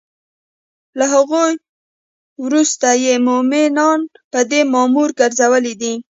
[0.97, 1.53] له هغوی
[2.43, 3.99] وروسته یی مومنان
[4.31, 5.93] په دی مامور ګرځولی دی